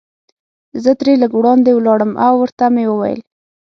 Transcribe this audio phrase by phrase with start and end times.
[0.83, 3.21] زه ترې لږ وړاندې ولاړم او ورته مې وویل.